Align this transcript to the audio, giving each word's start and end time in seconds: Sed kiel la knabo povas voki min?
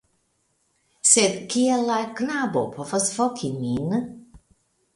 Sed 1.09 1.35
kiel 1.51 1.85
la 1.91 1.99
knabo 2.21 2.65
povas 2.79 3.13
voki 3.21 3.55
min? 3.61 3.97